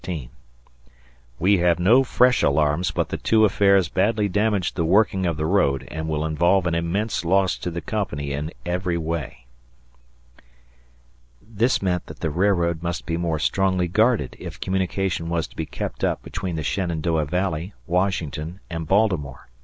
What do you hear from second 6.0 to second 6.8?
will involve an